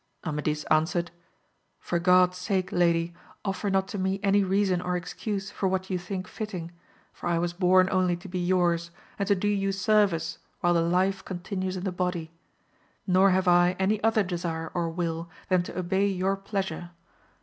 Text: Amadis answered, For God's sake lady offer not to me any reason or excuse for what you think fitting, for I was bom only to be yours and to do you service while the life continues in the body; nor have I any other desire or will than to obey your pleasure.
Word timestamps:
Amadis 0.25 0.63
answered, 0.71 1.11
For 1.79 1.99
God's 1.99 2.35
sake 2.35 2.71
lady 2.71 3.13
offer 3.45 3.69
not 3.69 3.87
to 3.89 3.99
me 3.99 4.19
any 4.23 4.43
reason 4.43 4.81
or 4.81 4.97
excuse 4.97 5.51
for 5.51 5.67
what 5.69 5.91
you 5.91 5.99
think 5.99 6.27
fitting, 6.27 6.71
for 7.13 7.29
I 7.29 7.37
was 7.37 7.53
bom 7.53 7.87
only 7.91 8.15
to 8.15 8.27
be 8.27 8.39
yours 8.39 8.89
and 9.19 9.27
to 9.27 9.35
do 9.35 9.47
you 9.47 9.71
service 9.71 10.39
while 10.59 10.73
the 10.73 10.81
life 10.81 11.23
continues 11.23 11.77
in 11.77 11.83
the 11.83 11.91
body; 11.91 12.31
nor 13.05 13.29
have 13.29 13.47
I 13.47 13.75
any 13.77 14.03
other 14.03 14.23
desire 14.23 14.71
or 14.73 14.89
will 14.89 15.29
than 15.49 15.61
to 15.61 15.77
obey 15.77 16.07
your 16.07 16.35
pleasure. 16.35 16.89